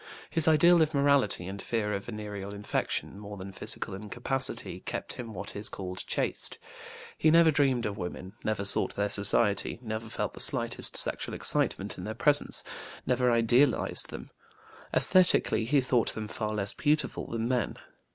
[0.31, 5.31] His ideal of morality and fear of venereal infection, more than physical incapacity, kept him
[5.31, 6.57] what is called chaste.
[7.19, 11.99] He never dreamed of women, never sought their society, never felt the slightest sexual excitement
[11.99, 12.63] in their presence,
[13.05, 14.31] never idealized them.
[14.91, 17.77] Esthetically, he thought them far less beautiful than men.